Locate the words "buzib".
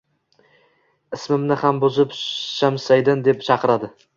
1.83-2.15